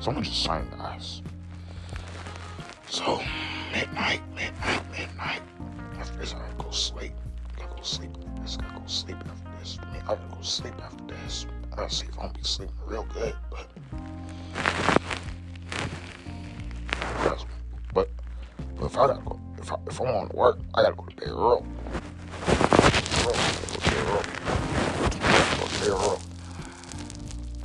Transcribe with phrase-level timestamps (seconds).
[0.00, 1.20] So just sign guys.
[2.88, 3.20] So
[3.70, 5.42] midnight, midnight, midnight.
[5.98, 7.12] After this, I gotta go sleep.
[7.56, 8.56] I gotta go sleep after this.
[8.58, 9.78] I gotta go sleep after this.
[9.82, 11.46] I mean, I gotta go sleep after this.
[11.72, 13.68] I gotta see if I'm gonna be sleeping real good, but.
[17.92, 18.08] But,
[18.78, 21.16] but if I gotta go, if I if I'm on work, I gotta go to
[21.16, 21.66] bed to bed early.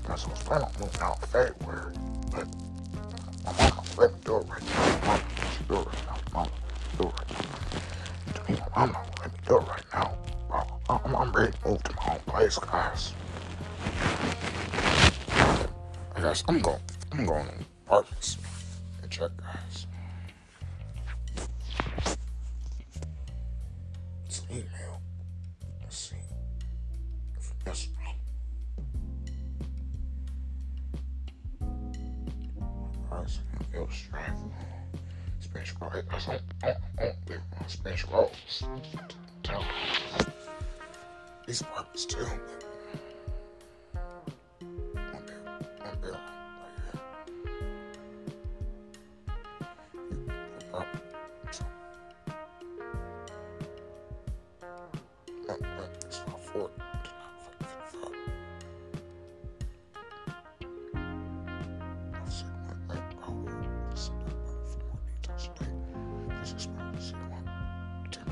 [0.07, 0.63] That's what's fun.
[0.63, 1.93] I'm moving out February,
[12.75, 13.13] guys.
[16.15, 16.79] I guess I'm going.
[17.11, 17.53] I'm going to
[17.85, 18.37] apartments
[19.01, 19.87] and check, guys.
[24.25, 25.01] It's an email.
[25.81, 26.15] Let's see.
[27.65, 27.87] Yes.
[35.39, 36.03] Spanish rolls.
[36.09, 38.63] That's on, on, on, live on Spanish rolls.
[39.43, 40.33] Tell them.
[41.45, 42.25] These apartments too.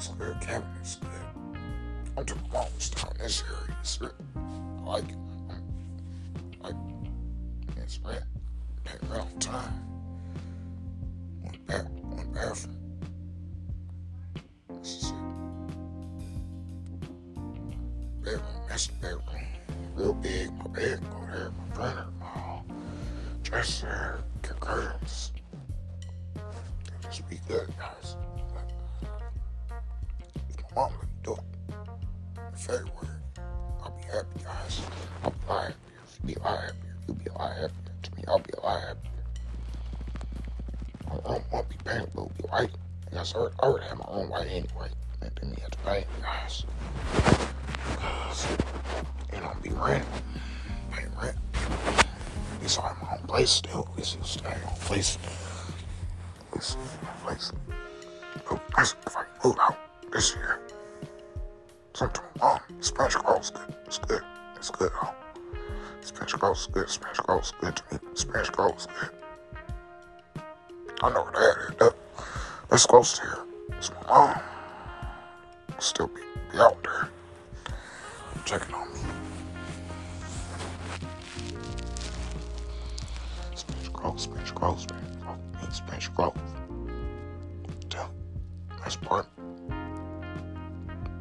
[0.00, 1.10] It's good, cabinet's good.
[2.16, 2.24] I'm
[3.18, 3.76] this area.
[3.80, 4.14] It's good.
[4.34, 5.04] I like
[6.62, 7.76] like it.
[7.76, 8.22] It's rent.
[8.82, 9.74] Pay rent on time.
[11.42, 12.78] One bath, one bathroom.
[14.78, 15.16] This is it.
[18.24, 19.22] Bedroom, that's the bedroom.
[19.96, 22.62] Real big, my bed go there, my printer, my
[23.42, 24.24] dresser,
[24.60, 25.32] curtains.
[26.36, 28.16] It'll just be good, guys.
[30.80, 31.40] If my mom let me do it
[32.48, 33.20] in February,
[33.82, 34.80] I'll be happy, guys.
[35.22, 35.76] I'll be a lot happier.
[36.24, 36.94] You'll be a lot happier.
[37.06, 37.70] You'll be a lot happier.
[38.02, 39.10] To me, I'll be a lot happier.
[41.06, 42.70] I don't want to be paying a little bit, right?
[43.12, 44.90] Yes, I already, I already have my own white anyway.
[45.20, 46.64] And then me at the bank, guys.
[49.34, 50.04] You know, be rent.
[50.92, 51.36] Pay rent.
[51.54, 53.88] At least I my own place still.
[53.96, 55.18] Least it'll my own place.
[56.54, 57.52] Least my place.
[58.50, 59.76] Oh, that's if I move out
[60.12, 60.58] this year.
[62.00, 62.08] My
[62.40, 62.60] mom.
[62.80, 63.74] Spanish girl's good.
[63.86, 64.22] It's good.
[64.56, 64.90] It's good?
[66.00, 66.88] Spanish girl's good.
[66.88, 67.98] Spanish girl's good to me.
[68.14, 69.10] Spanish girl's good.
[71.02, 71.76] I know where that is.
[71.78, 71.94] That,
[72.70, 73.38] that's close to here.
[74.08, 74.40] Mom.
[75.78, 76.22] Still be,
[76.52, 77.08] be out there.
[78.46, 79.00] Checking on me.
[83.54, 85.09] Spanish growth, Spanish growth, Spanish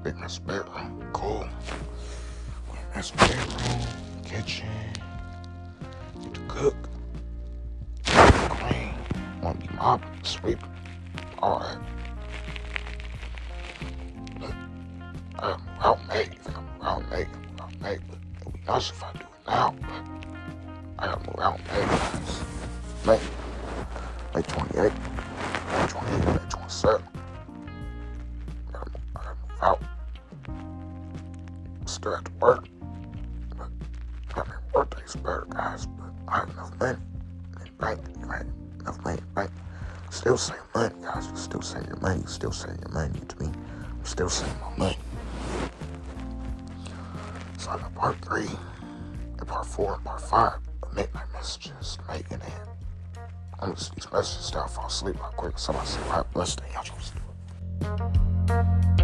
[0.02, 1.04] Big nice bedroom.
[1.12, 1.46] Cool.
[2.96, 3.82] Nice bedroom.
[4.24, 4.70] Kitchen.
[6.22, 6.76] Get to cook.
[8.06, 8.94] Clean.
[9.42, 10.70] Want to be mopping, sweeping.
[11.40, 11.80] All that.
[14.40, 14.58] Look, um,
[15.38, 16.22] I gotta move out May.
[16.24, 17.98] I move out May, I move out May.
[18.08, 19.76] But it'd be nice if I do it now.
[19.82, 22.44] But I gotta move out guys.
[23.06, 23.20] May.
[24.34, 24.94] May 28.
[25.74, 27.04] May 28, May 27.
[28.68, 29.89] I gotta I gotta move out.
[32.00, 32.66] Still have to work.
[33.58, 33.68] But
[34.36, 35.86] I mean, birthday's better, guys.
[35.86, 36.98] But I have enough money
[37.60, 38.00] in bank.
[38.20, 38.46] Right?
[38.80, 39.50] Enough money in.
[40.10, 41.28] Still saving money, guys.
[41.28, 42.22] You still save your money.
[42.22, 43.48] You still save your money to me.
[43.48, 44.98] I'm still saving my money.
[47.58, 48.48] So I got part three,
[49.38, 53.20] and part four, and part five of midnight messages, making it.
[53.60, 55.60] I'm see these messages down, fall asleep real quick.
[55.60, 57.22] Somebody say, "All right, blessed day, y'all just do